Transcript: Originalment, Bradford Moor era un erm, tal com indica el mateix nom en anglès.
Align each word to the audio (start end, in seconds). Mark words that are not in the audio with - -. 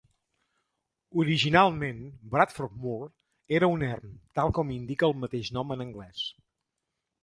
Originalment, 1.23 2.01
Bradford 2.33 2.81
Moor 2.87 3.07
era 3.61 3.71
un 3.77 3.87
erm, 3.93 4.19
tal 4.41 4.59
com 4.59 4.77
indica 4.81 5.11
el 5.13 5.19
mateix 5.25 5.57
nom 5.61 5.79
en 5.79 5.91
anglès. 5.91 6.31